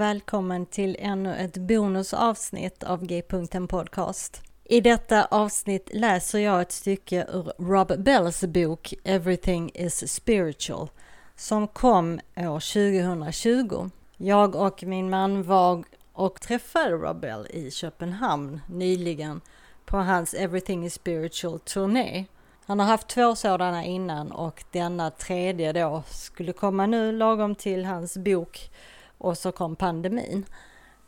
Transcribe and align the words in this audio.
och 0.00 0.06
välkommen 0.06 0.66
till 0.66 0.96
ännu 0.98 1.36
ett 1.36 1.56
bonusavsnitt 1.56 2.82
av 2.82 3.06
G-punkten 3.06 3.68
Podcast. 3.68 4.42
I 4.64 4.80
detta 4.80 5.24
avsnitt 5.24 5.90
läser 5.92 6.38
jag 6.38 6.60
ett 6.60 6.72
stycke 6.72 7.26
ur 7.32 7.52
Rob 7.58 7.92
Bells 7.98 8.44
bok 8.44 8.94
Everything 9.04 9.70
is 9.74 10.12
spiritual 10.12 10.88
som 11.36 11.68
kom 11.68 12.20
år 12.36 12.94
2020. 13.00 13.90
Jag 14.16 14.54
och 14.54 14.82
min 14.82 15.10
man 15.10 15.42
var 15.42 15.84
och 16.12 16.40
träffade 16.40 16.90
Rob 16.90 17.20
Bell 17.20 17.46
i 17.50 17.70
Köpenhamn 17.70 18.60
nyligen 18.66 19.40
på 19.84 19.96
hans 19.96 20.34
Everything 20.34 20.86
is 20.86 20.94
spiritual 20.94 21.58
turné. 21.58 22.24
Han 22.66 22.80
har 22.80 22.86
haft 22.86 23.08
två 23.08 23.34
sådana 23.34 23.84
innan 23.84 24.32
och 24.32 24.64
denna 24.70 25.10
tredje 25.10 25.72
då 25.72 26.02
skulle 26.06 26.52
komma 26.52 26.86
nu 26.86 27.12
lagom 27.12 27.54
till 27.54 27.84
hans 27.84 28.16
bok 28.16 28.70
och 29.20 29.38
så 29.38 29.52
kom 29.52 29.76
pandemin. 29.76 30.44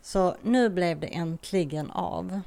Så 0.01 0.35
nu 0.41 0.69
blev 0.69 0.99
det 0.99 1.07
äntligen 1.07 1.91
av. 1.91 2.41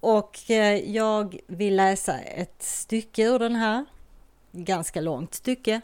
Och 0.00 0.50
eh, 0.50 0.90
jag 0.90 1.40
vill 1.46 1.76
läsa 1.76 2.18
ett 2.18 2.62
stycke 2.62 3.22
ur 3.22 3.38
den 3.38 3.56
här. 3.56 3.84
Ganska 4.52 5.00
långt 5.00 5.34
stycke. 5.34 5.80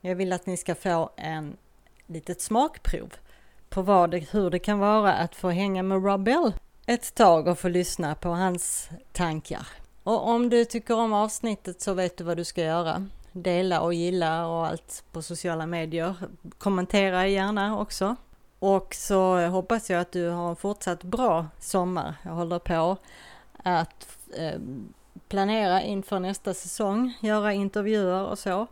Jag 0.00 0.14
vill 0.14 0.32
att 0.32 0.46
ni 0.46 0.56
ska 0.56 0.74
få 0.74 1.10
en 1.16 1.56
litet 2.06 2.40
smakprov 2.40 3.14
på 3.68 3.82
vad 3.82 4.10
det, 4.10 4.32
hur 4.32 4.50
det 4.50 4.58
kan 4.58 4.78
vara 4.78 5.12
att 5.12 5.34
få 5.34 5.50
hänga 5.50 5.82
med 5.82 6.04
Rob 6.04 6.22
Bell 6.24 6.52
ett 6.86 7.14
tag 7.14 7.46
och 7.48 7.58
få 7.58 7.68
lyssna 7.68 8.14
på 8.14 8.28
hans 8.28 8.90
tankar. 9.12 9.66
Och 10.02 10.28
om 10.28 10.48
du 10.48 10.64
tycker 10.64 10.94
om 10.94 11.12
avsnittet 11.12 11.80
så 11.80 11.94
vet 11.94 12.16
du 12.16 12.24
vad 12.24 12.36
du 12.36 12.44
ska 12.44 12.62
göra. 12.62 13.06
Dela 13.32 13.80
och 13.80 13.94
gilla 13.94 14.46
och 14.46 14.66
allt 14.66 15.04
på 15.12 15.22
sociala 15.22 15.66
medier. 15.66 16.14
Kommentera 16.58 17.26
gärna 17.26 17.78
också. 17.78 18.16
Och 18.62 18.94
så 18.94 19.46
hoppas 19.46 19.90
jag 19.90 20.00
att 20.00 20.12
du 20.12 20.28
har 20.28 20.50
en 20.50 20.56
fortsatt 20.56 21.04
bra 21.04 21.46
sommar. 21.58 22.14
Jag 22.22 22.32
håller 22.32 22.58
på 22.58 22.96
att 23.52 24.18
eh, 24.36 24.60
planera 25.28 25.82
inför 25.82 26.20
nästa 26.20 26.54
säsong, 26.54 27.18
göra 27.20 27.52
intervjuer 27.52 28.26
och 28.26 28.38
så. 28.38 28.66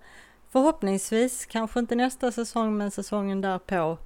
Förhoppningsvis, 0.49 1.47
kanske 1.47 1.81
inte 1.81 1.95
nästa 1.95 2.33
säsong, 2.33 2.77
men 2.77 2.91
säsongen 2.91 3.41
därpå 3.41 3.99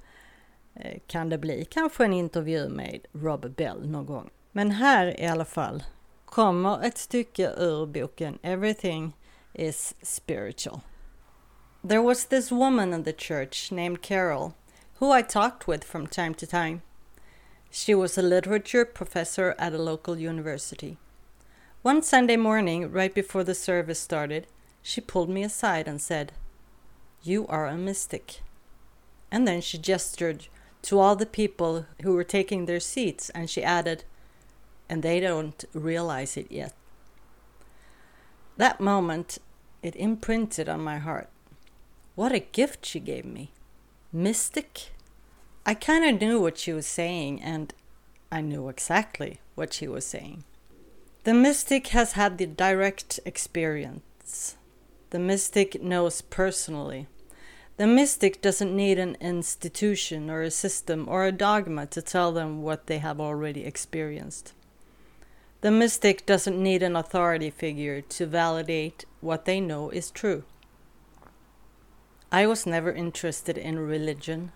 eh, 0.75 0.99
kan 1.07 1.29
det 1.29 1.37
bli 1.37 1.65
kanske 1.65 2.05
en 2.05 2.13
intervju 2.13 2.69
med 2.69 2.99
Rob 3.11 3.55
Bell 3.55 3.89
någon 3.89 4.05
gång. 4.05 4.29
Men 4.51 4.71
här 4.71 5.19
i 5.19 5.27
alla 5.27 5.45
fall 5.45 5.83
kommer 6.25 6.83
ett 6.83 6.97
stycke 6.97 7.51
ur 7.57 7.85
boken 7.85 8.39
Everything 8.41 9.17
is 9.53 9.95
spiritual. 10.01 10.79
There 11.87 12.01
was 12.01 12.25
this 12.25 12.51
woman 12.51 12.93
in 12.93 13.03
the 13.03 13.13
church 13.13 13.71
named 13.71 14.01
Carol 14.01 14.51
who 14.99 15.11
I 15.11 15.21
talked 15.21 15.67
with 15.67 15.83
from 15.83 16.07
time 16.07 16.33
to 16.35 16.47
time. 16.47 16.81
She 17.69 17.93
was 17.93 18.17
a 18.17 18.21
literature 18.21 18.85
professor 18.85 19.53
at 19.59 19.73
a 19.73 19.77
local 19.77 20.17
university. 20.17 20.97
One 21.81 22.01
Sunday 22.01 22.37
morning, 22.37 22.91
right 22.91 23.13
before 23.13 23.43
the 23.43 23.53
service 23.53 23.99
started, 23.99 24.47
she 24.81 25.01
pulled 25.01 25.29
me 25.29 25.43
aside 25.43 25.87
and 25.87 26.01
said, 26.01 26.31
You 27.21 27.45
are 27.47 27.67
a 27.67 27.75
mystic. 27.75 28.41
And 29.29 29.45
then 29.45 29.59
she 29.59 29.77
gestured 29.77 30.47
to 30.83 30.99
all 30.99 31.15
the 31.15 31.25
people 31.25 31.85
who 32.03 32.13
were 32.13 32.23
taking 32.23 32.65
their 32.65 32.79
seats 32.79 33.29
and 33.31 33.49
she 33.49 33.63
added, 33.63 34.05
and 34.87 35.03
they 35.03 35.19
don't 35.19 35.65
realize 35.73 36.37
it 36.37 36.47
yet. 36.49 36.73
That 38.55 38.79
moment, 38.79 39.39
it 39.83 39.95
imprinted 39.97 40.69
on 40.69 40.79
my 40.79 40.99
heart. 40.99 41.29
What 42.15 42.31
a 42.31 42.39
gift 42.39 42.85
she 42.85 43.01
gave 43.01 43.25
me. 43.25 43.51
Mystic? 44.11 44.91
I 45.65 45.73
kind 45.73 46.05
of 46.05 46.21
knew 46.21 46.39
what 46.39 46.57
she 46.57 46.73
was 46.73 46.87
saying, 46.87 47.41
and 47.41 47.73
I 48.31 48.41
knew 48.41 48.69
exactly 48.69 49.39
what 49.55 49.73
she 49.73 49.87
was 49.87 50.05
saying. 50.05 50.43
The 51.23 51.33
mystic 51.33 51.87
has 51.87 52.11
had 52.11 52.37
the 52.37 52.45
direct 52.45 53.19
experience. 53.25 54.57
The 55.09 55.19
mystic 55.19 55.81
knows 55.81 56.21
personally. 56.21 57.07
The 57.77 57.87
mystic 57.87 58.41
doesn't 58.41 58.75
need 58.75 58.99
an 58.99 59.17
institution 59.19 60.29
or 60.29 60.41
a 60.41 60.51
system 60.51 61.07
or 61.09 61.25
a 61.25 61.31
dogma 61.31 61.87
to 61.87 62.01
tell 62.01 62.31
them 62.31 62.61
what 62.61 62.87
they 62.87 62.99
have 62.99 63.19
already 63.19 63.65
experienced. 63.65 64.53
The 65.61 65.71
mystic 65.71 66.25
doesn't 66.25 66.61
need 66.61 66.83
an 66.83 66.95
authority 66.95 67.49
figure 67.49 68.01
to 68.01 68.25
validate 68.27 69.05
what 69.19 69.45
they 69.45 69.59
know 69.59 69.89
is 69.89 70.11
true. 70.11 70.43
I 72.31 72.45
was 72.47 72.65
never 72.65 72.91
interested 72.91 73.57
in 73.57 73.79
religion 73.79 74.51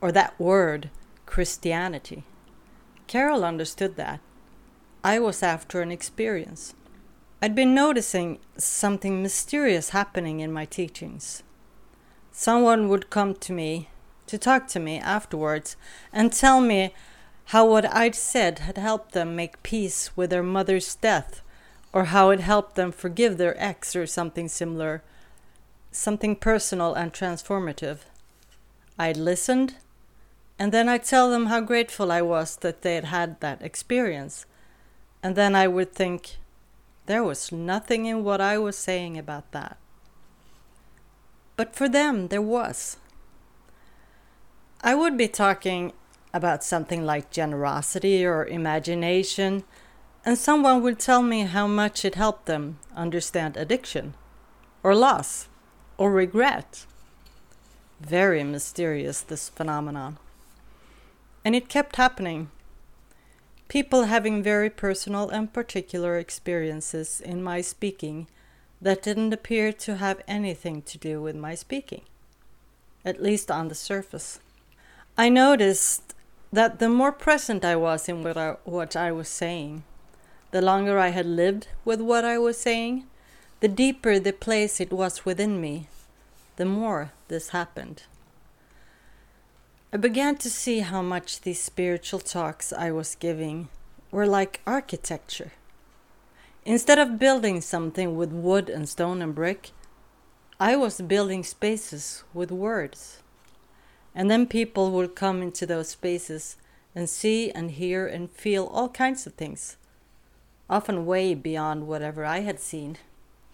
or 0.00 0.12
that 0.12 0.38
word, 0.38 0.90
Christianity. 1.24 2.24
Carol 3.06 3.44
understood 3.44 3.96
that. 3.96 4.20
I 5.04 5.18
was 5.18 5.42
after 5.42 5.80
an 5.80 5.92
experience. 5.92 6.74
I'd 7.40 7.54
been 7.54 7.74
noticing 7.74 8.38
something 8.56 9.22
mysterious 9.22 9.90
happening 9.90 10.40
in 10.40 10.52
my 10.52 10.64
teachings. 10.64 11.42
Someone 12.32 12.88
would 12.88 13.10
come 13.10 13.34
to 13.34 13.52
me 13.52 13.88
to 14.26 14.38
talk 14.38 14.66
to 14.68 14.80
me 14.80 14.98
afterwards 14.98 15.76
and 16.12 16.32
tell 16.32 16.60
me 16.60 16.92
how 17.46 17.64
what 17.66 17.84
I'd 17.94 18.14
said 18.14 18.60
had 18.60 18.76
helped 18.76 19.12
them 19.12 19.36
make 19.36 19.62
peace 19.62 20.16
with 20.16 20.30
their 20.30 20.42
mother's 20.42 20.96
death, 20.96 21.42
or 21.92 22.06
how 22.06 22.30
it 22.30 22.40
helped 22.40 22.74
them 22.74 22.90
forgive 22.90 23.38
their 23.38 23.54
ex, 23.62 23.94
or 23.94 24.06
something 24.06 24.48
similar, 24.48 25.04
something 25.96 26.36
personal 26.36 26.94
and 26.94 27.12
transformative. 27.12 27.98
I'd 28.98 29.16
listened, 29.16 29.74
and 30.58 30.72
then 30.72 30.88
I'd 30.88 31.04
tell 31.04 31.30
them 31.30 31.46
how 31.46 31.60
grateful 31.60 32.10
I 32.10 32.22
was 32.22 32.56
that 32.56 32.82
they 32.82 32.94
had 32.94 33.06
had 33.06 33.40
that 33.40 33.62
experience. 33.62 34.46
And 35.22 35.36
then 35.36 35.54
I 35.54 35.66
would 35.66 35.92
think, 35.92 36.36
there 37.06 37.22
was 37.22 37.52
nothing 37.52 38.06
in 38.06 38.24
what 38.24 38.40
I 38.40 38.58
was 38.58 38.76
saying 38.76 39.16
about 39.16 39.52
that. 39.52 39.78
But 41.56 41.74
for 41.74 41.88
them, 41.88 42.28
there 42.28 42.42
was. 42.42 42.96
I 44.82 44.94
would 44.94 45.16
be 45.16 45.28
talking 45.28 45.92
about 46.34 46.62
something 46.62 47.04
like 47.04 47.30
generosity 47.30 48.26
or 48.26 48.44
imagination, 48.44 49.64
and 50.24 50.36
someone 50.36 50.82
would 50.82 50.98
tell 50.98 51.22
me 51.22 51.42
how 51.42 51.66
much 51.66 52.04
it 52.04 52.14
helped 52.14 52.46
them 52.46 52.78
understand 52.94 53.56
addiction, 53.56 54.14
or 54.82 54.94
loss, 54.94 55.48
or 55.98 56.10
regret. 56.10 56.86
Very 58.00 58.44
mysterious, 58.44 59.20
this 59.22 59.48
phenomenon. 59.48 60.18
And 61.44 61.54
it 61.54 61.68
kept 61.68 61.96
happening. 61.96 62.50
People 63.68 64.04
having 64.04 64.42
very 64.42 64.70
personal 64.70 65.28
and 65.30 65.52
particular 65.52 66.18
experiences 66.18 67.20
in 67.20 67.42
my 67.42 67.60
speaking 67.60 68.26
that 68.80 69.02
didn't 69.02 69.32
appear 69.32 69.72
to 69.72 69.96
have 69.96 70.22
anything 70.28 70.82
to 70.82 70.98
do 70.98 71.20
with 71.20 71.34
my 71.34 71.54
speaking, 71.54 72.02
at 73.04 73.22
least 73.22 73.50
on 73.50 73.68
the 73.68 73.74
surface. 73.74 74.38
I 75.16 75.28
noticed 75.28 76.14
that 76.52 76.78
the 76.78 76.88
more 76.88 77.12
present 77.12 77.64
I 77.64 77.76
was 77.76 78.08
in 78.08 78.22
what 78.22 78.36
I, 78.36 78.56
what 78.64 78.94
I 78.94 79.12
was 79.12 79.28
saying, 79.28 79.84
the 80.50 80.62
longer 80.62 80.98
I 80.98 81.08
had 81.08 81.26
lived 81.26 81.68
with 81.84 82.00
what 82.00 82.24
I 82.24 82.38
was 82.38 82.58
saying, 82.58 83.06
the 83.60 83.68
deeper 83.68 84.18
the 84.18 84.34
place 84.34 84.80
it 84.80 84.92
was 84.92 85.24
within 85.24 85.60
me, 85.60 85.88
the 86.56 86.64
more 86.66 87.12
this 87.28 87.50
happened. 87.50 88.02
I 89.92 89.96
began 89.96 90.36
to 90.38 90.50
see 90.50 90.80
how 90.80 91.00
much 91.00 91.40
these 91.40 91.62
spiritual 91.62 92.20
talks 92.20 92.70
I 92.70 92.90
was 92.90 93.14
giving 93.14 93.68
were 94.10 94.26
like 94.26 94.60
architecture. 94.66 95.52
Instead 96.66 96.98
of 96.98 97.18
building 97.18 97.62
something 97.62 98.14
with 98.14 98.30
wood 98.30 98.68
and 98.68 98.86
stone 98.86 99.22
and 99.22 99.34
brick, 99.34 99.70
I 100.60 100.76
was 100.76 101.00
building 101.00 101.42
spaces 101.42 102.24
with 102.34 102.50
words. 102.50 103.22
And 104.14 104.30
then 104.30 104.46
people 104.46 104.90
would 104.92 105.14
come 105.14 105.40
into 105.40 105.64
those 105.64 105.88
spaces 105.88 106.56
and 106.94 107.08
see 107.08 107.50
and 107.52 107.70
hear 107.70 108.06
and 108.06 108.30
feel 108.30 108.66
all 108.66 108.90
kinds 108.90 109.26
of 109.26 109.34
things, 109.34 109.76
often 110.68 111.06
way 111.06 111.34
beyond 111.34 111.86
whatever 111.86 112.24
I 112.26 112.40
had 112.40 112.60
seen 112.60 112.98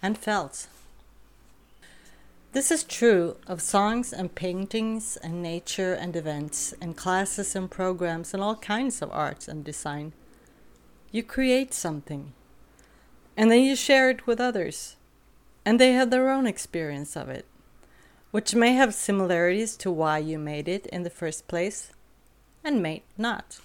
and 0.03 0.19
felt. 0.19 0.67
This 2.53 2.71
is 2.71 2.85
true 2.85 3.37
of 3.47 3.63
songs 3.63 4.13
and 4.13 4.35
paintings 4.35 5.17
and 5.17 5.43
nature 5.43 5.95
and 5.95 6.15
events 6.15 6.75
and 6.81 6.97
classes 6.97 7.57
and 7.57 7.71
programs 7.71 8.35
and 8.35 8.43
all 8.43 8.57
kinds 8.57 9.01
of 9.01 9.11
arts 9.13 9.49
and 9.49 9.65
design. 9.65 10.13
You 11.11 11.23
create 11.23 11.73
something, 11.73 12.33
and 13.37 13.51
then 13.51 13.63
you 13.63 13.77
share 13.77 14.11
it 14.11 14.27
with 14.27 14.41
others, 14.41 14.97
and 15.65 15.81
they 15.81 15.93
have 15.93 16.11
their 16.11 16.29
own 16.31 16.47
experience 16.47 17.17
of 17.17 17.29
it 17.29 17.47
which 18.33 18.55
may 18.55 18.73
have 18.73 18.95
similarities 18.95 19.77
to 19.77 19.93
why 19.93 20.19
you 20.19 20.39
made 20.39 20.67
it 20.67 20.87
in 20.87 21.05
the 21.05 21.11
first 21.11 21.47
place 21.47 21.93
and 22.65 22.83
may 22.83 23.03
not. 23.17 23.61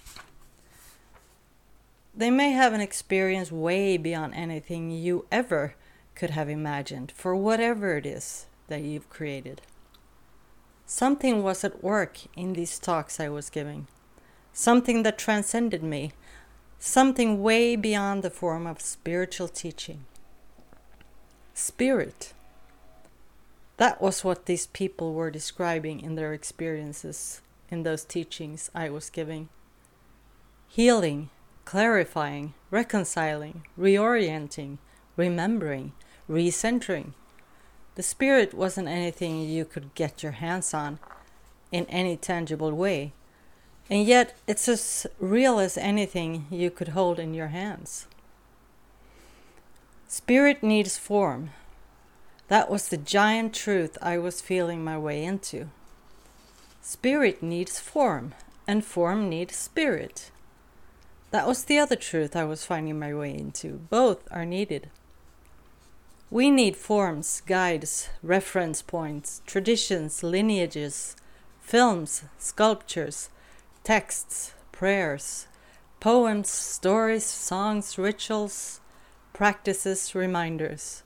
They 2.14 2.30
may 2.30 2.50
have 2.52 2.74
an 2.74 2.80
experience 2.80 3.50
way 3.50 3.96
beyond 3.96 4.34
anything 4.34 4.90
you 4.90 5.24
ever 5.32 5.74
could 6.18 6.30
have 6.30 6.48
imagined 6.48 7.12
for 7.12 7.36
whatever 7.36 7.96
it 7.96 8.04
is 8.04 8.46
that 8.66 8.82
you've 8.82 9.08
created. 9.08 9.62
Something 10.84 11.44
was 11.44 11.62
at 11.62 11.82
work 11.82 12.18
in 12.36 12.54
these 12.54 12.80
talks 12.80 13.20
I 13.20 13.28
was 13.28 13.48
giving, 13.48 13.86
something 14.52 15.04
that 15.04 15.16
transcended 15.16 15.82
me, 15.82 16.12
something 16.80 17.40
way 17.40 17.76
beyond 17.76 18.24
the 18.24 18.30
form 18.30 18.66
of 18.66 18.80
spiritual 18.80 19.46
teaching. 19.46 20.06
Spirit. 21.54 22.32
That 23.76 24.02
was 24.02 24.24
what 24.24 24.46
these 24.46 24.66
people 24.66 25.14
were 25.14 25.30
describing 25.30 26.00
in 26.00 26.16
their 26.16 26.32
experiences 26.32 27.42
in 27.70 27.84
those 27.84 28.04
teachings 28.04 28.72
I 28.74 28.90
was 28.90 29.08
giving. 29.08 29.50
Healing, 30.66 31.30
clarifying, 31.64 32.54
reconciling, 32.72 33.66
reorienting, 33.78 34.78
remembering, 35.16 35.92
recentering. 36.28 37.12
The 37.94 38.02
spirit 38.02 38.54
wasn't 38.54 38.88
anything 38.88 39.40
you 39.40 39.64
could 39.64 39.94
get 39.94 40.22
your 40.22 40.32
hands 40.32 40.72
on 40.72 40.98
in 41.72 41.84
any 41.86 42.16
tangible 42.16 42.72
way, 42.72 43.12
and 43.90 44.06
yet 44.06 44.36
it's 44.46 44.68
as 44.68 45.06
real 45.18 45.58
as 45.58 45.76
anything 45.76 46.46
you 46.50 46.70
could 46.70 46.88
hold 46.88 47.18
in 47.18 47.34
your 47.34 47.48
hands. 47.48 48.06
Spirit 50.06 50.62
needs 50.62 50.96
form. 50.96 51.50
That 52.48 52.70
was 52.70 52.88
the 52.88 52.96
giant 52.96 53.54
truth 53.54 53.98
I 54.00 54.16
was 54.16 54.40
feeling 54.40 54.82
my 54.82 54.96
way 54.96 55.24
into. 55.24 55.68
Spirit 56.80 57.42
needs 57.42 57.78
form, 57.78 58.34
and 58.66 58.84
form 58.84 59.28
needs 59.28 59.56
spirit. 59.56 60.30
That 61.30 61.46
was 61.46 61.64
the 61.64 61.78
other 61.78 61.96
truth 61.96 62.34
I 62.34 62.44
was 62.44 62.64
finding 62.64 62.98
my 62.98 63.12
way 63.12 63.34
into. 63.34 63.80
Both 63.90 64.26
are 64.30 64.46
needed. 64.46 64.88
We 66.30 66.50
need 66.50 66.76
forms, 66.76 67.40
guides, 67.46 68.10
reference 68.22 68.82
points, 68.82 69.40
traditions, 69.46 70.22
lineages, 70.22 71.16
films, 71.58 72.24
sculptures, 72.36 73.30
texts, 73.82 74.52
prayers, 74.70 75.46
poems, 76.00 76.50
stories, 76.50 77.24
songs, 77.24 77.96
rituals, 77.96 78.80
practices, 79.32 80.14
reminders. 80.14 81.02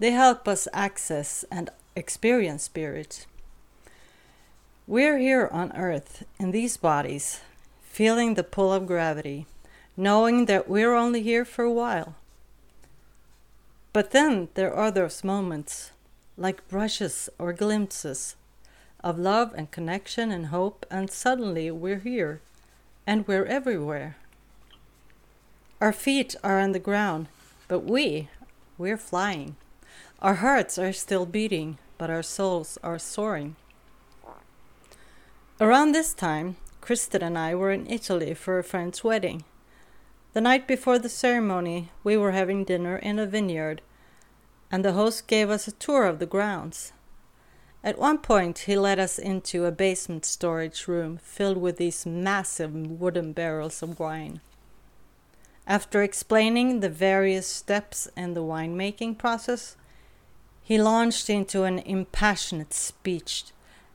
They 0.00 0.10
help 0.10 0.48
us 0.48 0.66
access 0.72 1.44
and 1.48 1.70
experience 1.94 2.64
spirit. 2.64 3.26
We're 4.88 5.18
here 5.18 5.48
on 5.52 5.70
earth 5.76 6.24
in 6.40 6.50
these 6.50 6.76
bodies 6.76 7.40
feeling 7.82 8.34
the 8.34 8.42
pull 8.42 8.72
of 8.72 8.86
gravity, 8.86 9.46
knowing 9.96 10.46
that 10.46 10.68
we're 10.68 10.94
only 10.94 11.22
here 11.22 11.44
for 11.44 11.62
a 11.62 11.72
while. 11.72 12.16
But 13.92 14.12
then 14.12 14.48
there 14.54 14.72
are 14.72 14.90
those 14.90 15.22
moments, 15.22 15.92
like 16.36 16.66
brushes 16.68 17.28
or 17.38 17.52
glimpses, 17.52 18.36
of 19.04 19.18
love 19.18 19.52
and 19.56 19.70
connection 19.70 20.30
and 20.30 20.46
hope, 20.46 20.86
and 20.90 21.10
suddenly 21.10 21.70
we're 21.70 21.98
here 21.98 22.40
and 23.06 23.26
we're 23.26 23.44
everywhere. 23.44 24.16
Our 25.80 25.92
feet 25.92 26.36
are 26.44 26.60
on 26.60 26.72
the 26.72 26.78
ground, 26.78 27.26
but 27.68 27.80
we, 27.80 28.28
we're 28.78 28.96
flying. 28.96 29.56
Our 30.20 30.36
hearts 30.36 30.78
are 30.78 30.92
still 30.92 31.26
beating, 31.26 31.78
but 31.98 32.08
our 32.08 32.22
souls 32.22 32.78
are 32.82 32.98
soaring. 32.98 33.56
Around 35.60 35.92
this 35.92 36.14
time, 36.14 36.56
Kristen 36.80 37.22
and 37.22 37.36
I 37.36 37.54
were 37.54 37.72
in 37.72 37.86
Italy 37.88 38.34
for 38.34 38.58
a 38.58 38.64
friend's 38.64 39.04
wedding. 39.04 39.44
The 40.32 40.40
night 40.40 40.66
before 40.66 40.98
the 40.98 41.10
ceremony, 41.10 41.90
we 42.02 42.16
were 42.16 42.32
having 42.32 42.64
dinner 42.64 42.96
in 42.96 43.18
a 43.18 43.26
vineyard, 43.26 43.82
and 44.70 44.82
the 44.82 44.94
host 44.94 45.26
gave 45.26 45.50
us 45.50 45.68
a 45.68 45.72
tour 45.72 46.06
of 46.06 46.20
the 46.20 46.26
grounds. 46.26 46.92
At 47.84 47.98
one 47.98 48.16
point, 48.16 48.60
he 48.60 48.76
led 48.78 48.98
us 48.98 49.18
into 49.18 49.66
a 49.66 49.70
basement 49.70 50.24
storage 50.24 50.88
room 50.88 51.18
filled 51.22 51.58
with 51.58 51.76
these 51.76 52.06
massive 52.06 52.74
wooden 52.74 53.34
barrels 53.34 53.82
of 53.82 54.00
wine. 54.00 54.40
After 55.66 56.02
explaining 56.02 56.80
the 56.80 56.88
various 56.88 57.46
steps 57.46 58.08
in 58.16 58.32
the 58.32 58.42
winemaking 58.42 59.18
process, 59.18 59.76
he 60.62 60.80
launched 60.80 61.28
into 61.28 61.64
an 61.64 61.80
impassioned 61.80 62.72
speech 62.72 63.44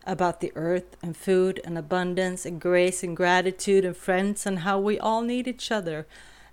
about 0.07 0.39
the 0.39 0.53
earth 0.55 0.95
and 1.03 1.15
food 1.15 1.59
and 1.65 1.77
abundance 1.77 2.45
and 2.45 2.59
grace 2.59 3.03
and 3.03 3.15
gratitude 3.15 3.85
and 3.85 3.95
friends 3.95 4.45
and 4.45 4.59
how 4.59 4.79
we 4.79 4.97
all 4.97 5.21
need 5.21 5.47
each 5.47 5.71
other 5.71 6.07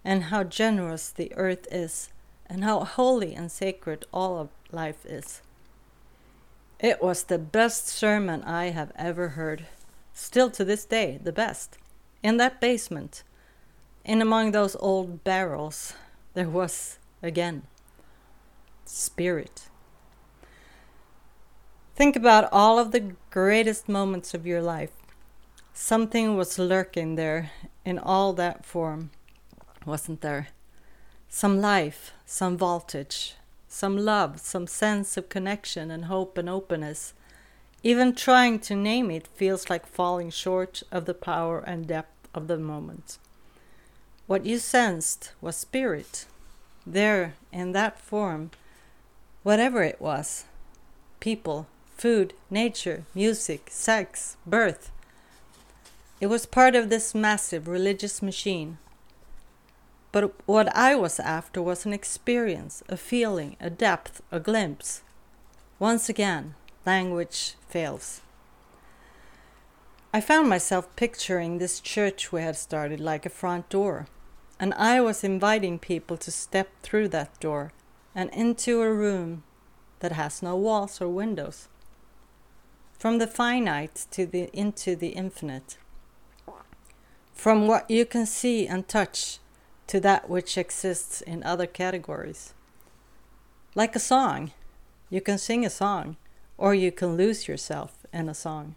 and 0.05 0.25
how 0.25 0.43
generous 0.43 1.11
the 1.11 1.33
earth 1.37 1.67
is 1.71 2.11
and 2.47 2.65
how 2.65 2.81
holy 2.81 3.35
and 3.35 3.51
sacred 3.51 4.05
all 4.13 4.39
of 4.39 4.49
life 4.73 5.07
is. 5.07 5.41
It 6.81 7.03
was 7.03 7.23
the 7.23 7.39
best 7.39 7.87
sermon 7.87 8.43
I 8.43 8.67
have 8.67 8.93
ever 8.97 9.31
heard. 9.31 9.67
Still 10.13 10.51
to 10.51 10.65
this 10.65 10.85
day, 10.85 11.19
the 11.23 11.33
best. 11.33 11.79
In 12.23 12.37
that 12.37 12.61
basement, 12.61 13.23
in 14.05 14.21
among 14.21 14.51
those 14.51 14.77
old 14.77 15.25
barrels, 15.25 15.95
there 16.35 16.49
was, 16.49 16.99
again, 17.23 17.63
spirit. 18.85 19.69
Think 21.95 22.17
about 22.17 22.49
all 22.51 22.81
of 22.81 22.91
the 22.91 23.13
greatest 23.31 23.89
moments 23.89 24.35
of 24.35 24.45
your 24.45 24.61
life. 24.61 24.91
Something 25.73 26.37
was 26.37 26.59
lurking 26.59 27.15
there 27.15 27.53
in 27.85 28.01
all 28.01 28.33
that 28.33 28.67
form, 28.67 29.11
wasn't 29.87 30.21
there? 30.21 30.49
Some 31.29 31.61
life, 31.61 32.13
some 32.27 32.57
voltage, 32.57 33.35
some 33.69 33.97
love, 33.97 34.41
some 34.41 34.67
sense 34.67 35.17
of 35.17 35.29
connection 35.29 35.93
and 35.93 36.07
hope 36.07 36.37
and 36.37 36.49
openness. 36.49 37.15
Even 37.85 38.13
trying 38.13 38.59
to 38.61 38.75
name 38.75 39.09
it 39.09 39.29
feels 39.29 39.71
like 39.71 39.87
falling 39.87 40.31
short 40.31 40.83
of 40.91 41.05
the 41.05 41.15
power 41.15 41.61
and 41.61 41.87
depth 41.87 42.29
of 42.35 42.49
the 42.49 42.59
moment. 42.59 43.19
What 44.27 44.45
you 44.45 44.59
sensed 44.59 45.31
was 45.41 45.57
spirit, 45.57 46.27
there 46.85 47.35
in 47.53 47.71
that 47.71 48.01
form, 48.01 48.51
whatever 49.45 49.85
it 49.85 50.01
was 50.01 50.47
people, 51.21 51.67
food, 51.97 52.35
nature, 52.51 53.05
music, 53.15 53.69
sex, 53.71 54.37
birth. 54.47 54.91
It 56.21 56.27
was 56.27 56.47
part 56.47 56.75
of 56.75 56.91
this 56.91 57.15
massive 57.15 57.69
religious 57.69 58.21
machine. 58.21 58.79
But 60.13 60.33
what 60.47 60.75
I 60.77 60.95
was 60.95 61.19
after 61.19 61.61
was 61.63 61.87
an 61.87 61.93
experience, 61.93 62.83
a 62.89 62.97
feeling, 62.97 63.57
a 63.61 63.71
depth, 63.71 64.23
a 64.31 64.39
glimpse. 64.39 65.03
Once 65.79 66.09
again, 66.09 66.55
language 66.87 67.55
fails. 67.69 68.21
I 70.13 70.21
found 70.21 70.49
myself 70.49 70.95
picturing 70.95 71.59
this 71.59 71.81
church 71.81 72.31
we 72.31 72.43
had 72.43 72.57
started 72.57 73.01
like 73.01 73.27
a 73.27 73.31
front 73.31 73.69
door, 73.69 74.07
and 74.61 74.73
I 74.75 75.01
was 75.01 75.25
inviting 75.25 75.81
people 75.81 76.17
to 76.19 76.31
step 76.31 76.69
through 76.83 77.09
that 77.09 77.41
door 77.41 77.73
and 78.15 78.31
into 78.31 78.81
a 78.81 78.93
room 78.93 79.43
that 79.99 80.13
has 80.13 80.43
no 80.43 80.55
walls 80.55 81.01
or 81.01 81.09
windows 81.09 81.69
from 83.05 83.19
the 83.19 83.27
finite 83.27 84.07
to 84.11 84.25
the 84.25 84.49
into 84.55 84.97
the 84.97 85.09
infinite. 85.09 85.77
From 87.35 87.67
what 87.67 87.91
you 87.91 88.07
can 88.07 88.25
see 88.25 88.67
and 88.67 88.89
touch 88.89 89.41
to 89.89 90.01
that 90.01 90.31
which 90.31 90.57
exists 90.57 91.21
in 91.21 91.43
other 91.43 91.67
categories. 91.67 92.55
Like 93.75 93.95
a 93.95 93.99
song. 93.99 94.53
You 95.11 95.21
can 95.21 95.37
sing 95.37 95.67
a 95.67 95.69
song 95.69 96.17
or 96.57 96.75
you 96.75 96.91
can 96.91 97.15
lose 97.15 97.47
yourself 97.47 98.07
in 98.11 98.31
a 98.31 98.35
song. 98.35 98.75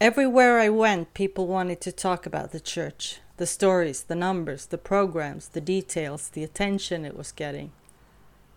Everywhere 0.00 0.58
i 0.58 0.68
went 0.68 1.14
people 1.14 1.46
wanted 1.46 1.80
to 1.82 1.92
talk 1.92 2.26
about 2.26 2.50
the 2.50 2.58
church 2.58 3.20
the 3.36 3.46
stories 3.46 4.02
the 4.02 4.16
numbers 4.16 4.66
the 4.66 4.78
programs 4.78 5.46
the 5.50 5.60
details 5.60 6.30
the 6.30 6.42
attention 6.42 7.04
it 7.04 7.16
was 7.16 7.30
getting. 7.30 7.70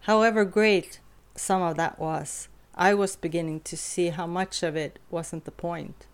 However 0.10 0.44
great 0.44 1.00
some 1.36 1.62
of 1.62 1.78
that 1.78 2.00
was 2.00 2.48
I 2.80 2.94
was 2.94 3.18
beginning 3.18 3.60
to 3.66 3.76
see 3.76 4.08
how 4.08 4.26
much 4.26 4.64
of 4.64 4.78
it 4.78 5.00
wasn't 5.12 5.44
the 5.44 5.52
point. 5.52 6.08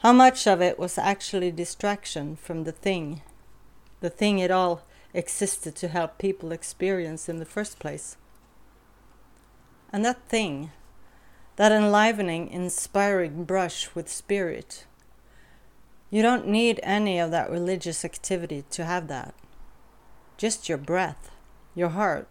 How 0.00 0.12
much 0.12 0.46
of 0.46 0.60
it 0.60 0.78
was 0.78 0.98
actually 0.98 1.50
distraction 1.50 2.36
from 2.36 2.64
the 2.64 2.72
thing, 2.72 3.22
the 4.00 4.10
thing 4.10 4.38
it 4.38 4.50
all 4.50 4.82
existed 5.14 5.74
to 5.76 5.88
help 5.88 6.18
people 6.18 6.52
experience 6.52 7.26
in 7.26 7.38
the 7.38 7.46
first 7.46 7.78
place. 7.78 8.18
And 9.90 10.04
that 10.04 10.28
thing, 10.28 10.72
that 11.56 11.72
enlivening, 11.72 12.50
inspiring 12.50 13.44
brush 13.44 13.94
with 13.94 14.10
spirit, 14.10 14.84
you 16.10 16.20
don't 16.20 16.46
need 16.46 16.80
any 16.82 17.18
of 17.18 17.30
that 17.30 17.50
religious 17.50 18.04
activity 18.04 18.66
to 18.72 18.84
have 18.84 19.08
that. 19.08 19.34
Just 20.36 20.68
your 20.68 20.76
breath, 20.76 21.30
your 21.74 21.88
heart, 21.88 22.28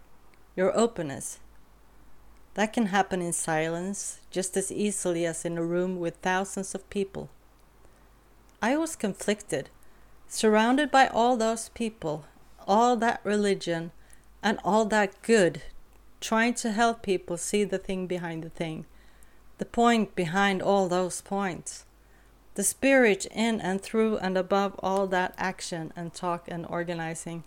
your 0.54 0.74
openness, 0.78 1.40
that 2.56 2.72
can 2.72 2.86
happen 2.86 3.20
in 3.20 3.34
silence 3.34 4.18
just 4.30 4.56
as 4.56 4.72
easily 4.72 5.26
as 5.26 5.44
in 5.44 5.58
a 5.58 5.62
room 5.62 6.00
with 6.00 6.16
thousands 6.16 6.74
of 6.74 6.88
people. 6.88 7.28
I 8.62 8.78
was 8.78 8.96
conflicted, 8.96 9.68
surrounded 10.26 10.90
by 10.90 11.06
all 11.08 11.36
those 11.36 11.68
people, 11.68 12.24
all 12.66 12.96
that 12.96 13.20
religion, 13.24 13.92
and 14.42 14.58
all 14.64 14.86
that 14.86 15.20
good, 15.20 15.60
trying 16.18 16.54
to 16.54 16.72
help 16.72 17.02
people 17.02 17.36
see 17.36 17.62
the 17.62 17.76
thing 17.76 18.06
behind 18.06 18.42
the 18.42 18.48
thing, 18.48 18.86
the 19.58 19.66
point 19.66 20.16
behind 20.16 20.62
all 20.62 20.88
those 20.88 21.20
points. 21.20 21.84
The 22.54 22.64
spirit 22.64 23.26
in 23.26 23.60
and 23.60 23.82
through 23.82 24.16
and 24.16 24.38
above 24.38 24.80
all 24.82 25.06
that 25.08 25.34
action 25.36 25.92
and 25.94 26.14
talk 26.14 26.48
and 26.48 26.64
organizing. 26.70 27.44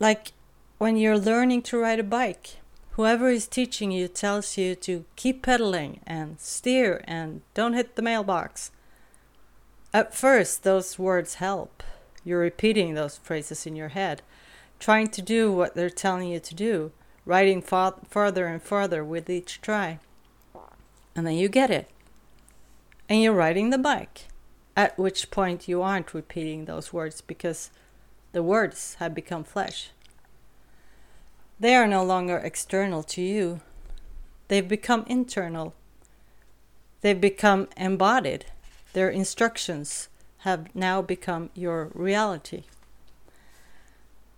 Like 0.00 0.32
when 0.78 0.96
you're 0.96 1.16
learning 1.16 1.62
to 1.62 1.78
ride 1.78 2.00
a 2.00 2.02
bike, 2.02 2.56
whoever 2.96 3.28
is 3.28 3.46
teaching 3.46 3.90
you 3.90 4.08
tells 4.08 4.56
you 4.56 4.74
to 4.74 5.04
keep 5.16 5.42
pedaling 5.42 6.00
and 6.06 6.40
steer 6.40 7.04
and 7.04 7.42
don't 7.52 7.74
hit 7.74 7.94
the 7.94 8.00
mailbox. 8.00 8.70
At 9.92 10.14
first, 10.14 10.62
those 10.62 10.98
words 10.98 11.34
help. 11.34 11.82
You're 12.24 12.40
repeating 12.40 12.94
those 12.94 13.18
phrases 13.18 13.66
in 13.66 13.76
your 13.76 13.90
head, 13.90 14.22
trying 14.80 15.08
to 15.08 15.20
do 15.20 15.52
what 15.52 15.74
they're 15.74 15.90
telling 15.90 16.30
you 16.30 16.40
to 16.40 16.54
do, 16.54 16.90
riding 17.26 17.60
far- 17.60 18.00
farther 18.08 18.46
and 18.46 18.62
farther 18.62 19.04
with 19.04 19.28
each 19.28 19.60
try. 19.60 19.98
And 21.14 21.26
then 21.26 21.34
you 21.34 21.50
get 21.50 21.70
it. 21.70 21.90
And 23.10 23.22
you're 23.22 23.34
riding 23.34 23.68
the 23.68 23.78
bike, 23.78 24.28
at 24.74 24.98
which 24.98 25.30
point 25.30 25.68
you 25.68 25.82
aren't 25.82 26.14
repeating 26.14 26.64
those 26.64 26.94
words 26.94 27.20
because 27.20 27.70
the 28.32 28.42
words 28.42 28.94
have 29.00 29.14
become 29.14 29.44
flesh. 29.44 29.90
They 31.58 31.74
are 31.74 31.86
no 31.86 32.04
longer 32.04 32.36
external 32.36 33.02
to 33.04 33.22
you. 33.22 33.60
They've 34.48 34.66
become 34.66 35.04
internal. 35.08 35.74
They've 37.00 37.20
become 37.20 37.68
embodied. 37.76 38.46
Their 38.92 39.08
instructions 39.08 40.08
have 40.38 40.74
now 40.74 41.02
become 41.02 41.50
your 41.54 41.90
reality. 41.94 42.64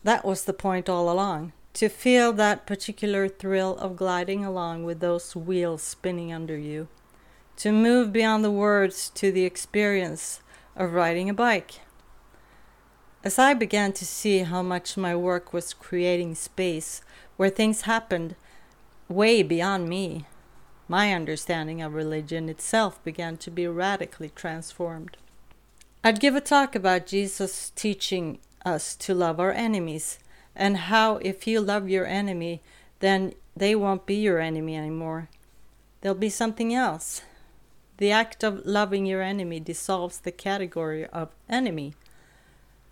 That 0.05 0.25
was 0.25 0.45
the 0.45 0.53
point 0.53 0.89
all 0.89 1.11
along 1.11 1.53
to 1.75 1.89
feel 1.89 2.33
that 2.33 2.67
particular 2.67 3.29
thrill 3.29 3.77
of 3.79 3.97
gliding 3.97 4.45
along 4.45 4.85
with 4.85 5.01
those 5.01 5.37
wheels 5.37 5.83
spinning 5.83 6.33
under 6.33 6.57
you, 6.57 6.89
to 7.57 7.71
move 7.71 8.13
beyond 8.13 8.45
the 8.45 8.51
words 8.51 9.11
to 9.11 9.31
the 9.31 9.45
experience 9.45 10.41
of 10.75 10.93
riding 10.93 11.29
a 11.31 11.35
bike. 11.35 11.81
As 13.25 13.39
I 13.39 13.53
began 13.53 13.93
to 13.95 14.07
see 14.07 14.39
how 14.41 14.63
much 14.63 14.97
my 14.97 15.17
work 15.17 15.53
was 15.53 15.75
creating 15.75 16.37
space 16.37 17.03
where 17.37 17.51
things 17.51 17.83
happened 17.83 18.37
way 19.09 19.43
beyond 19.43 19.89
me, 19.89 20.27
my 20.87 21.13
understanding 21.13 21.83
of 21.83 21.95
religion 21.95 22.49
itself 22.49 23.03
began 23.03 23.37
to 23.39 23.51
be 23.51 23.67
radically 23.67 24.31
transformed. 24.31 25.17
I'd 26.05 26.21
give 26.21 26.37
a 26.37 26.41
talk 26.41 26.77
about 26.77 27.07
Jesus 27.07 27.71
teaching 27.75 28.39
us 28.65 28.95
to 28.97 29.15
love 29.15 29.41
our 29.41 29.53
enemies 29.53 30.21
and 30.55 30.77
how 30.77 31.17
if 31.17 31.47
you 31.47 31.61
love 31.61 31.89
your 31.89 32.07
enemy, 32.07 32.63
then 33.01 33.33
they 33.57 33.75
won't 33.75 34.07
be 34.07 34.15
your 34.15 34.39
enemy 34.39 34.77
anymore. 34.77 35.29
They'll 36.01 36.15
be 36.15 36.31
something 36.31 36.73
else. 36.73 37.23
The 37.97 38.13
act 38.13 38.45
of 38.45 38.65
loving 38.65 39.07
your 39.07 39.23
enemy 39.23 39.59
dissolves 39.59 40.21
the 40.21 40.31
category 40.31 41.05
of 41.07 41.31
enemy, 41.49 41.95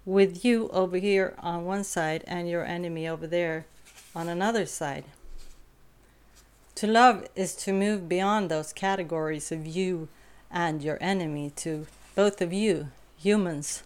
with 0.07 0.45
you 0.45 0.69
over 0.69 0.97
here 0.97 1.35
on 1.41 1.65
one 1.65 1.83
side 1.83 2.23
and 2.29 2.49
your 2.49 2.65
enemy 2.65 3.09
over 3.09 3.27
there 3.27 3.67
on 4.15 4.29
another 4.29 4.65
side. 4.65 5.05
To 6.77 6.87
love 6.87 7.27
is 7.35 7.55
to 7.57 7.73
move 7.73 8.09
beyond 8.09 8.49
those 8.49 8.73
categories 8.73 9.51
of 9.51 9.67
you 9.67 10.09
and 10.51 10.81
your 10.81 10.99
enemy 11.01 11.51
to 11.57 11.87
both 12.15 12.41
of 12.41 12.53
you, 12.53 12.89
humans. 13.19 13.83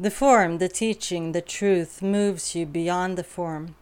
The 0.00 0.10
form, 0.10 0.58
the 0.58 0.68
teaching, 0.68 1.32
the 1.32 1.42
truth 1.42 2.00
moves 2.00 2.54
you 2.54 2.64
beyond 2.64 3.18
the 3.18 3.24
form, 3.24 3.74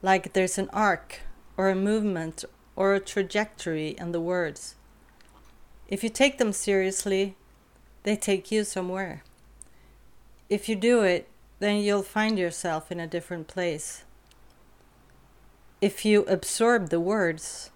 like 0.00 0.32
there's 0.32 0.58
an 0.58 0.70
arc 0.72 1.20
or 1.56 1.68
a 1.68 1.74
movement 1.74 2.44
or 2.74 2.94
a 2.94 3.00
trajectory 3.00 3.96
in 3.98 4.12
the 4.12 4.20
words. 4.20 4.76
If 5.88 6.02
you 6.02 6.08
take 6.10 6.38
them 6.38 6.52
seriously, 6.52 7.36
they 8.02 8.16
take 8.16 8.50
you 8.50 8.64
somewhere. 8.64 9.22
If 10.48 10.68
you 10.68 10.76
do 10.76 11.02
it, 11.02 11.28
then 11.58 11.76
you'll 11.76 12.02
find 12.02 12.38
yourself 12.38 12.92
in 12.92 13.00
a 13.00 13.06
different 13.06 13.48
place. 13.48 14.04
If 15.80 16.04
you 16.04 16.24
absorb 16.24 16.90
the 16.90 17.00
words, 17.00 17.70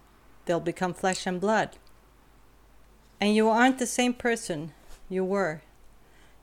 they'll 0.44 0.60
become 0.60 0.94
flesh 0.94 1.26
and 1.26 1.40
blood. 1.40 1.76
And 3.20 3.34
you 3.34 3.48
aren't 3.48 3.78
the 3.78 3.86
same 3.86 4.14
person 4.14 4.72
you 5.08 5.24
were. 5.24 5.62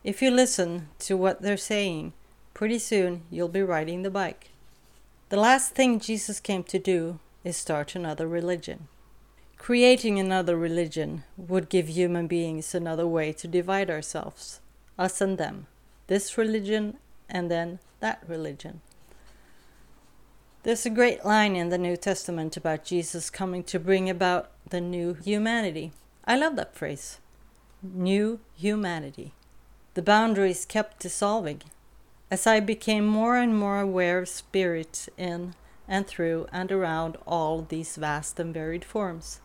If 0.04 0.22
you 0.22 0.30
listen 0.30 0.90
to 1.00 1.18
what 1.18 1.42
they're 1.42 1.58
saying, 1.58 2.14
pretty 2.54 2.80
soon 2.80 3.24
you'll 3.32 3.48
be 3.48 3.62
riding 3.62 4.04
the 4.04 4.12
bike. 4.12 4.52
The 5.30 5.38
last 5.38 5.74
thing 5.74 6.00
Jesus 6.00 6.40
came 6.40 6.64
to 6.66 6.80
do 6.80 7.20
is 7.44 7.58
start 7.58 7.96
another 7.96 8.28
religion. 8.28 8.88
Creating 9.58 10.20
another 10.20 10.56
religion 10.56 11.24
would 11.36 11.70
give 11.70 11.90
human 11.90 12.28
beings 12.28 12.76
another 12.76 13.08
way 13.08 13.34
to 13.34 13.48
divide 13.48 13.90
ourselves, 13.90 14.60
us 15.00 15.20
and 15.20 15.38
them, 15.38 15.68
this 16.08 16.38
religion 16.38 16.98
and 17.30 17.52
then 17.52 17.80
that 18.00 18.24
religion. 18.28 18.82
There's 20.64 20.86
a 20.86 20.90
great 20.90 21.24
line 21.24 21.56
in 21.56 21.70
the 21.70 21.78
New 21.78 21.96
Testament 21.96 22.58
about 22.58 22.84
Jesus 22.84 23.30
coming 23.30 23.64
to 23.66 23.80
bring 23.80 24.10
about 24.10 24.52
the 24.70 24.82
new 24.82 25.14
humanity. 25.14 25.94
I 26.26 26.38
love 26.38 26.56
that 26.58 26.76
phrase. 26.76 27.20
New 27.82 28.40
humanity. 28.56 29.34
The 29.94 30.02
boundaries 30.02 30.66
kept 30.66 31.00
dissolving. 31.00 31.62
As 32.30 32.46
I 32.46 32.60
became 32.60 33.08
more 33.08 33.38
and 33.38 33.58
more 33.58 33.80
aware 33.80 34.20
of 34.20 34.28
spirit 34.28 35.08
in 35.18 35.54
and 35.88 36.06
through 36.06 36.48
and 36.52 36.72
around 36.72 37.18
all 37.26 37.62
these 37.62 37.96
vast 37.96 38.40
and 38.40 38.54
varied 38.54 38.84
forms. 38.84 39.40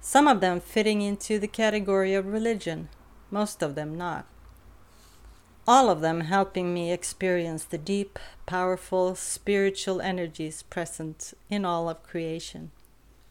Some 0.00 0.26
of 0.26 0.40
them 0.40 0.60
fitting 0.60 1.02
into 1.02 1.38
the 1.38 1.46
category 1.46 2.14
of 2.14 2.26
religion, 2.26 2.88
most 3.30 3.62
of 3.62 3.74
them 3.74 3.96
not. 3.98 4.26
All 5.66 5.88
of 5.88 6.00
them 6.00 6.22
helping 6.22 6.74
me 6.74 6.92
experience 6.92 7.62
the 7.62 7.78
deep, 7.78 8.18
powerful 8.46 9.14
spiritual 9.14 10.00
energies 10.00 10.64
present 10.64 11.34
in 11.48 11.64
all 11.64 11.88
of 11.88 12.02
creation. 12.02 12.72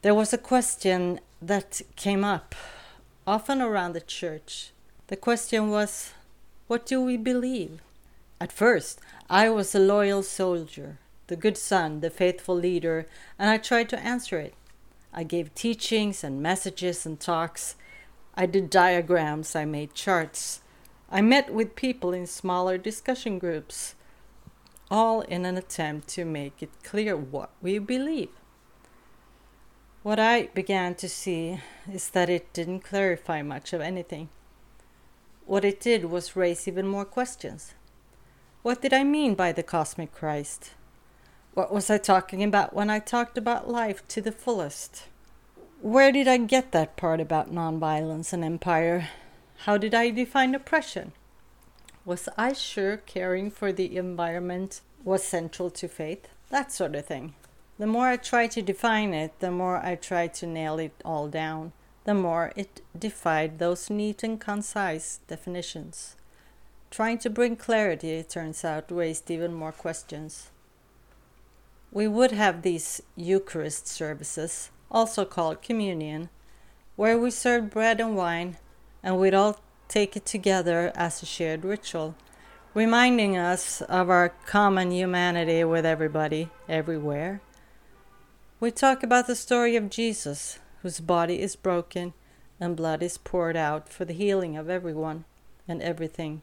There 0.00 0.14
was 0.14 0.32
a 0.32 0.38
question 0.38 1.20
that 1.42 1.82
came 1.94 2.24
up, 2.24 2.54
often 3.26 3.60
around 3.60 3.92
the 3.92 4.00
church. 4.00 4.70
The 5.08 5.16
question 5.16 5.68
was 5.68 6.14
what 6.68 6.86
do 6.86 7.02
we 7.02 7.18
believe? 7.18 7.82
At 8.40 8.50
first, 8.50 8.98
I 9.28 9.50
was 9.50 9.74
a 9.74 9.78
loyal 9.78 10.22
soldier, 10.22 10.98
the 11.26 11.36
good 11.36 11.58
son, 11.58 12.00
the 12.00 12.08
faithful 12.08 12.56
leader, 12.56 13.06
and 13.38 13.50
I 13.50 13.58
tried 13.58 13.90
to 13.90 13.98
answer 13.98 14.38
it. 14.38 14.54
I 15.12 15.22
gave 15.22 15.54
teachings 15.54 16.24
and 16.24 16.42
messages 16.42 17.04
and 17.04 17.20
talks. 17.20 17.76
I 18.34 18.46
did 18.46 18.70
diagrams, 18.70 19.54
I 19.54 19.66
made 19.66 19.92
charts. 19.94 20.61
I 21.14 21.20
met 21.20 21.52
with 21.52 21.76
people 21.76 22.14
in 22.14 22.26
smaller 22.26 22.78
discussion 22.78 23.38
groups, 23.38 23.94
all 24.90 25.20
in 25.20 25.44
an 25.44 25.58
attempt 25.58 26.08
to 26.08 26.24
make 26.24 26.62
it 26.62 26.70
clear 26.82 27.14
what 27.14 27.50
we 27.60 27.78
believe. 27.78 28.30
What 30.02 30.18
I 30.18 30.46
began 30.54 30.94
to 30.94 31.10
see 31.10 31.60
is 31.92 32.08
that 32.08 32.30
it 32.30 32.50
didn't 32.54 32.80
clarify 32.80 33.42
much 33.42 33.74
of 33.74 33.82
anything. 33.82 34.30
What 35.44 35.66
it 35.66 35.80
did 35.80 36.06
was 36.06 36.34
raise 36.34 36.66
even 36.66 36.86
more 36.86 37.04
questions. 37.04 37.74
What 38.62 38.80
did 38.80 38.94
I 38.94 39.04
mean 39.04 39.34
by 39.34 39.52
the 39.52 39.62
cosmic 39.62 40.12
Christ? 40.12 40.70
What 41.52 41.74
was 41.74 41.90
I 41.90 41.98
talking 41.98 42.42
about 42.42 42.72
when 42.72 42.88
I 42.88 43.00
talked 43.00 43.36
about 43.36 43.68
life 43.68 44.08
to 44.08 44.22
the 44.22 44.32
fullest? 44.32 45.08
Where 45.82 46.10
did 46.10 46.26
I 46.26 46.38
get 46.38 46.72
that 46.72 46.96
part 46.96 47.20
about 47.20 47.52
nonviolence 47.52 48.32
and 48.32 48.42
empire? 48.42 49.10
How 49.62 49.76
did 49.76 49.94
I 49.94 50.10
define 50.10 50.54
oppression? 50.54 51.12
Was 52.04 52.28
I 52.36 52.52
sure 52.52 52.96
caring 52.96 53.50
for 53.50 53.72
the 53.72 53.96
environment 53.96 54.80
was 55.04 55.24
central 55.24 55.70
to 55.70 55.88
faith? 55.88 56.28
That 56.50 56.72
sort 56.72 56.94
of 56.94 57.06
thing. 57.06 57.34
The 57.78 57.86
more 57.86 58.08
I 58.08 58.16
tried 58.16 58.52
to 58.52 58.62
define 58.62 59.14
it, 59.14 59.38
the 59.40 59.50
more 59.50 59.78
I 59.78 59.94
tried 59.96 60.34
to 60.34 60.46
nail 60.46 60.78
it 60.78 60.94
all 61.04 61.28
down 61.28 61.72
the 62.04 62.14
more 62.14 62.52
it 62.56 62.80
defied 62.98 63.58
those 63.58 63.88
neat 63.88 64.22
and 64.22 64.40
concise 64.40 65.20
definitions. 65.28 66.16
Trying 66.90 67.18
to 67.18 67.30
bring 67.30 67.56
clarity, 67.56 68.10
it 68.10 68.28
turns 68.28 68.64
out, 68.64 68.90
raised 68.90 69.30
even 69.30 69.54
more 69.54 69.72
questions. 69.72 70.50
We 71.90 72.08
would 72.08 72.32
have 72.32 72.62
these 72.62 73.02
Eucharist 73.16 73.86
services, 73.86 74.70
also 74.90 75.24
called 75.24 75.62
communion, 75.62 76.28
where 76.96 77.18
we 77.18 77.30
served 77.30 77.70
bread 77.70 78.00
and 78.00 78.16
wine, 78.16 78.56
and 79.02 79.18
we'd 79.18 79.34
all 79.34 79.60
take 79.88 80.16
it 80.16 80.24
together 80.24 80.92
as 80.94 81.22
a 81.22 81.26
shared 81.26 81.64
ritual, 81.64 82.14
reminding 82.74 83.36
us 83.36 83.82
of 83.82 84.08
our 84.08 84.30
common 84.46 84.90
humanity 84.90 85.64
with 85.64 85.84
everybody, 85.84 86.48
everywhere. 86.68 87.40
We 88.60 88.70
talk 88.70 89.02
about 89.02 89.26
the 89.26 89.36
story 89.36 89.76
of 89.76 89.90
Jesus, 89.90 90.58
whose 90.82 91.00
body 91.00 91.40
is 91.40 91.56
broken 91.56 92.14
and 92.60 92.76
blood 92.76 93.02
is 93.02 93.18
poured 93.18 93.56
out 93.56 93.88
for 93.88 94.04
the 94.04 94.14
healing 94.14 94.56
of 94.56 94.70
everyone 94.70 95.24
and 95.66 95.82
everything. 95.82 96.42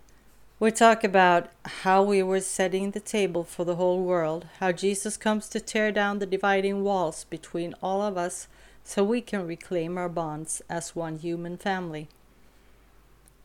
We 0.59 0.71
talk 0.71 1.05
about 1.05 1.49
how 1.63 2.03
we 2.03 2.21
were 2.21 2.41
setting 2.41 2.91
the 2.91 2.99
table 2.99 3.45
for 3.45 3.63
the 3.63 3.77
whole 3.77 4.03
world, 4.03 4.45
how 4.59 4.73
Jesus 4.73 5.15
comes 5.15 5.47
to 5.49 5.61
tear 5.61 5.93
down 5.93 6.19
the 6.19 6.25
dividing 6.25 6.83
walls 6.83 7.23
between 7.23 7.73
all 7.81 8.01
of 8.01 8.17
us 8.17 8.49
so 8.83 9.01
we 9.01 9.21
can 9.21 9.47
reclaim 9.47 9.97
our 9.97 10.09
bonds 10.09 10.61
as 10.69 10.95
one 10.95 11.19
human 11.19 11.55
family. 11.55 12.09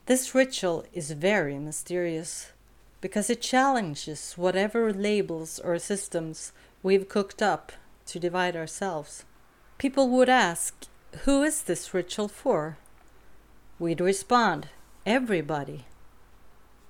This 0.06 0.34
ritual 0.34 0.84
is 0.92 1.12
very 1.12 1.58
mysterious 1.58 2.52
because 3.00 3.30
it 3.30 3.40
challenges 3.40 4.34
whatever 4.37 4.92
labels 4.92 5.58
or 5.58 5.78
systems 5.78 6.52
we've 6.82 7.08
cooked 7.08 7.40
up 7.40 7.73
to 8.06 8.18
divide 8.18 8.54
ourselves. 8.54 9.25
People 9.78 10.11
would 10.11 10.28
ask, 10.28 10.75
Who 11.25 11.42
is 11.42 11.62
this 11.62 11.94
ritual 11.94 12.28
for? 12.28 12.76
We'd 13.78 14.02
respond, 14.02 14.68
Everybody. 15.06 15.87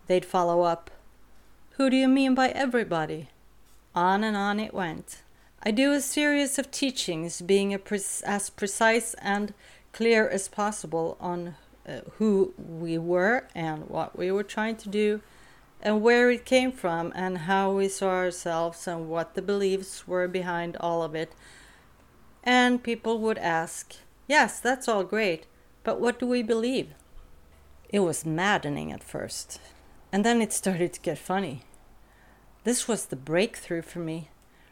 They'd 0.08 0.24
follow 0.24 0.62
up, 0.62 0.90
Who 1.76 1.90
do 1.90 1.96
you 1.96 2.08
mean 2.08 2.34
by 2.34 2.48
everybody? 2.48 3.28
On 3.94 4.24
and 4.24 4.36
on 4.36 4.58
it 4.58 4.74
went. 4.74 5.22
I 5.62 5.70
do 5.70 5.92
a 5.92 6.00
series 6.00 6.58
of 6.58 6.72
teachings, 6.72 7.42
being 7.42 7.78
pre- 7.78 8.00
as 8.26 8.50
precise 8.50 9.14
and 9.22 9.54
clear 9.92 10.28
as 10.28 10.48
possible 10.48 11.16
on 11.20 11.54
uh, 11.88 12.00
who 12.18 12.54
we 12.56 12.98
were 12.98 13.46
and 13.54 13.88
what 13.88 14.16
we 14.16 14.30
were 14.30 14.42
trying 14.42 14.76
to 14.76 14.88
do 14.88 15.20
and 15.84 16.00
where 16.00 16.30
it 16.30 16.46
came 16.46 16.72
from 16.72 17.12
and 17.14 17.38
how 17.38 17.70
we 17.70 17.88
saw 17.88 18.08
ourselves 18.08 18.86
and 18.86 19.08
what 19.08 19.34
the 19.34 19.42
beliefs 19.42 20.08
were 20.08 20.26
behind 20.26 20.76
all 20.78 21.02
of 21.02 21.14
it. 21.14 21.32
And 22.42 22.82
people 22.82 23.18
would 23.18 23.38
ask, 23.38 23.94
Yes, 24.26 24.58
that's 24.60 24.88
all 24.88 25.04
great, 25.04 25.46
but 25.82 26.00
what 26.00 26.18
do 26.18 26.26
we 26.26 26.42
believe? 26.42 26.88
It 27.90 28.00
was 28.00 28.24
maddening 28.24 28.90
at 28.90 29.04
first, 29.04 29.60
and 30.10 30.24
then 30.24 30.40
it 30.40 30.52
started 30.52 30.94
to 30.94 31.00
get 31.00 31.18
funny. 31.18 31.62
This 32.64 32.88
was 32.88 33.06
the 33.06 33.16
breakthrough 33.16 33.82
for 33.82 33.98
me, 33.98 34.30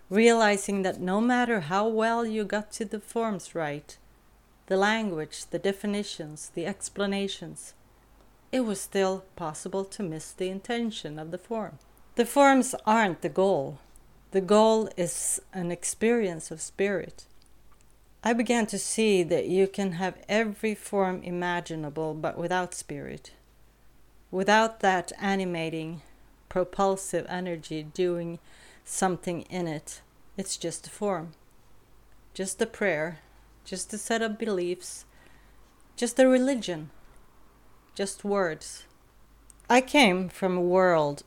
realizing 0.08 0.80
that 0.82 1.00
no 1.00 1.20
matter 1.20 1.60
how 1.60 1.86
well 1.86 2.24
you 2.24 2.44
got 2.44 2.72
to 2.72 2.86
the 2.86 2.98
forms 2.98 3.54
right, 3.54 3.98
the 4.66 4.76
language, 4.76 5.46
the 5.50 5.58
definitions, 5.58 6.50
the 6.54 6.66
explanations, 6.66 7.74
it 8.50 8.60
was 8.60 8.80
still 8.80 9.24
possible 9.34 9.84
to 9.84 10.02
miss 10.02 10.32
the 10.32 10.48
intention 10.48 11.18
of 11.18 11.30
the 11.30 11.38
form. 11.38 11.78
The 12.16 12.26
forms 12.26 12.74
aren't 12.86 13.22
the 13.22 13.28
goal, 13.28 13.78
the 14.32 14.40
goal 14.40 14.88
is 14.96 15.42
an 15.52 15.70
experience 15.70 16.50
of 16.50 16.60
spirit. 16.60 17.26
I 18.24 18.32
began 18.32 18.66
to 18.66 18.78
see 18.78 19.22
that 19.24 19.46
you 19.46 19.66
can 19.66 19.92
have 19.92 20.16
every 20.28 20.74
form 20.74 21.22
imaginable 21.22 22.14
but 22.14 22.38
without 22.38 22.72
spirit, 22.72 23.32
without 24.30 24.80
that 24.80 25.12
animating, 25.20 26.02
propulsive 26.48 27.26
energy 27.28 27.82
doing 27.82 28.38
something 28.84 29.42
in 29.42 29.66
it. 29.66 30.02
It's 30.36 30.56
just 30.56 30.86
a 30.86 30.90
form, 30.90 31.32
just 32.32 32.62
a 32.62 32.66
prayer, 32.66 33.18
just 33.64 33.92
a 33.92 33.98
set 33.98 34.22
of 34.22 34.38
beliefs, 34.38 35.04
just 35.96 36.18
a 36.18 36.28
religion, 36.28 36.90
just 37.94 38.24
words. 38.24 38.84
I 39.68 39.80
came 39.80 40.28
from 40.28 40.56
a 40.56 40.60
world 40.60 41.22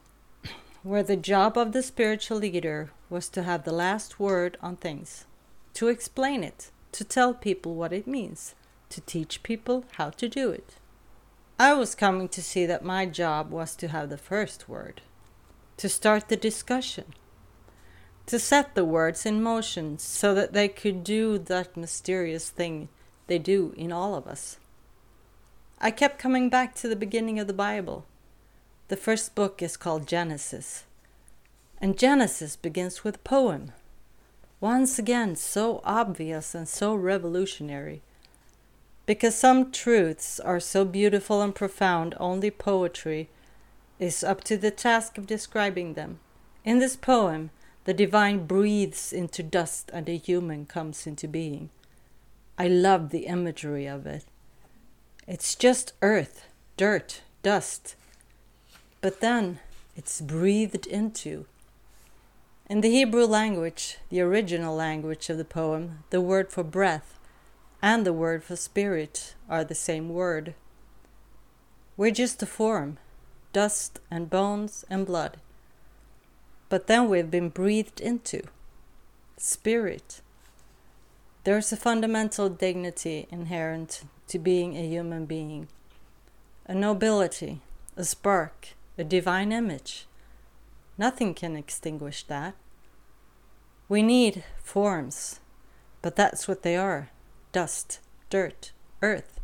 where 0.83 1.03
the 1.03 1.15
job 1.15 1.57
of 1.57 1.71
the 1.71 1.81
spiritual 1.81 2.37
leader 2.37 2.91
was 3.09 3.29
to 3.29 3.43
have 3.43 3.63
the 3.63 3.71
last 3.71 4.19
word 4.19 4.57
on 4.61 4.75
things, 4.75 5.25
to 5.73 5.87
explain 5.87 6.43
it, 6.43 6.69
to 6.91 7.03
tell 7.03 7.33
people 7.33 7.73
what 7.73 7.93
it 7.93 8.05
means, 8.05 8.55
to 8.89 9.01
teach 9.01 9.43
people 9.43 9.85
how 9.93 10.09
to 10.11 10.29
do 10.29 10.51
it. 10.51 10.75
I 11.57 11.73
was 11.73 11.95
coming 11.95 12.27
to 12.29 12.43
see 12.43 12.65
that 12.65 12.83
my 12.83 13.05
job 13.05 13.49
was 13.49 13.75
to 13.77 13.87
have 13.87 14.09
the 14.09 14.17
first 14.17 14.67
word. 14.67 15.01
To 15.77 15.89
start 15.89 16.27
the 16.27 16.35
discussion, 16.35 17.13
to 18.25 18.39
set 18.39 18.73
the 18.73 18.85
words 18.85 19.25
in 19.25 19.41
motion 19.41 19.97
so 19.97 20.33
that 20.33 20.53
they 20.53 20.67
could 20.67 21.03
do 21.03 21.37
that 21.37 21.77
mysterious 21.77 22.49
thing 22.49 22.89
they 23.27 23.39
do 23.39 23.73
in 23.77 23.91
all 23.91 24.15
of 24.15 24.27
us. 24.27 24.57
I 25.79 25.91
kept 25.91 26.19
coming 26.19 26.49
back 26.49 26.73
to 26.75 26.87
the 26.87 26.95
beginning 26.95 27.39
of 27.39 27.47
the 27.47 27.53
Bible. 27.53 28.05
The 28.87 28.97
first 28.97 29.35
book 29.35 29.61
is 29.61 29.77
called 29.77 30.07
Genesis, 30.07 30.85
and 31.79 31.97
Genesis 31.97 32.55
begins 32.55 33.03
with 33.03 33.15
a 33.15 33.19
poem. 33.19 33.71
Once 34.59 34.97
again, 34.97 35.35
so 35.35 35.81
obvious 35.83 36.55
and 36.55 36.67
so 36.67 36.95
revolutionary. 36.95 38.01
Because 39.05 39.35
some 39.35 39.71
truths 39.71 40.39
are 40.39 40.59
so 40.59 40.85
beautiful 40.85 41.41
and 41.41 41.53
profound, 41.53 42.15
only 42.19 42.49
poetry 42.49 43.29
is 43.99 44.23
up 44.23 44.43
to 44.45 44.57
the 44.57 44.71
task 44.71 45.17
of 45.17 45.27
describing 45.27 45.93
them. 45.93 46.19
In 46.63 46.79
this 46.79 46.95
poem, 46.95 47.51
the 47.85 47.93
divine 47.93 48.45
breathes 48.45 49.13
into 49.13 49.41
dust 49.41 49.89
and 49.93 50.09
a 50.09 50.17
human 50.17 50.65
comes 50.65 51.07
into 51.07 51.27
being. 51.27 51.69
I 52.57 52.67
love 52.67 53.09
the 53.09 53.27
imagery 53.27 53.85
of 53.85 54.05
it. 54.07 54.25
It's 55.27 55.55
just 55.55 55.93
earth, 56.01 56.45
dirt, 56.77 57.21
dust. 57.43 57.95
But 59.01 59.21
then 59.21 59.59
it's 59.95 60.19
breathed 60.19 60.87
into. 60.87 61.45
In 62.67 62.81
the 62.81 62.89
Hebrew 62.89 63.25
language, 63.25 63.97
the 64.09 64.21
original 64.21 64.75
language 64.75 65.29
of 65.29 65.37
the 65.37 65.45
poem, 65.45 66.03
the 66.09 66.21
word 66.21 66.51
for 66.51 66.63
breath 66.63 67.19
and 67.81 68.03
the 68.03 68.13
word 68.13 68.43
for 68.43 68.55
spirit 68.55 69.35
are 69.47 69.63
the 69.63 69.75
same 69.75 70.09
word. 70.09 70.55
We're 71.97 72.09
just 72.09 72.41
a 72.41 72.47
form, 72.47 72.97
dust 73.53 73.99
and 74.09 74.27
bones 74.27 74.85
and 74.89 75.05
blood. 75.05 75.37
But 76.69 76.87
then 76.87 77.09
we've 77.09 77.29
been 77.29 77.49
breathed 77.49 78.01
into 78.01 78.43
spirit. 79.37 80.21
There's 81.43 81.71
a 81.71 81.77
fundamental 81.77 82.49
dignity 82.49 83.27
inherent 83.29 84.03
to 84.27 84.39
being 84.39 84.75
a 84.75 84.87
human 84.87 85.25
being, 85.25 85.67
a 86.65 86.73
nobility, 86.73 87.61
a 87.95 88.03
spark, 88.03 88.69
a 88.97 89.03
divine 89.03 89.51
image. 89.51 90.07
Nothing 90.97 91.33
can 91.33 91.55
extinguish 91.55 92.23
that. 92.23 92.55
We 93.87 94.01
need 94.01 94.43
forms, 94.63 95.39
but 96.01 96.15
that's 96.15 96.47
what 96.47 96.63
they 96.63 96.75
are 96.75 97.09
dust, 97.51 97.99
dirt, 98.29 98.71
earth. 99.01 99.39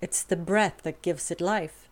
It's 0.00 0.22
the 0.22 0.36
breath 0.36 0.82
that 0.84 1.02
gives 1.02 1.30
it 1.30 1.40
life 1.40 1.86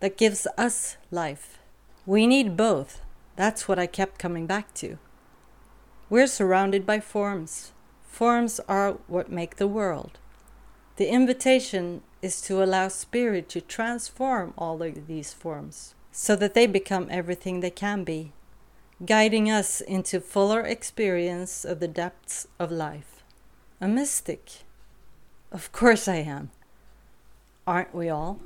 that 0.00 0.16
gives 0.16 0.46
us 0.58 0.96
life. 1.10 1.58
We 2.04 2.26
need 2.26 2.56
both. 2.56 3.00
That's 3.36 3.68
what 3.68 3.78
I 3.78 3.86
kept 3.86 4.18
coming 4.18 4.46
back 4.46 4.74
to. 4.74 4.98
We're 6.08 6.26
surrounded 6.26 6.84
by 6.84 7.00
forms. 7.00 7.72
Forms 8.02 8.60
are 8.68 8.98
what 9.06 9.30
make 9.30 9.56
the 9.56 9.68
world. 9.68 10.18
The 10.96 11.08
invitation 11.08 12.02
is 12.20 12.40
to 12.42 12.62
allow 12.62 12.88
spirit 12.88 13.48
to 13.50 13.60
transform 13.60 14.52
all 14.58 14.82
of 14.82 15.06
these 15.06 15.32
forms 15.32 15.94
so 16.12 16.36
that 16.36 16.54
they 16.54 16.66
become 16.66 17.06
everything 17.10 17.60
they 17.60 17.70
can 17.70 18.04
be, 18.04 18.32
guiding 19.06 19.50
us 19.50 19.80
into 19.80 20.20
fuller 20.20 20.60
experience 20.60 21.64
of 21.64 21.80
the 21.80 21.88
depths 21.88 22.46
of 22.58 22.70
life. 22.70 23.22
A 23.80 23.88
mystic. 23.88 24.64
Of 25.52 25.72
course 25.72 26.06
I 26.08 26.16
am. 26.16 26.50
Aren't 27.66 27.94
we 27.94 28.08
all? 28.08 28.40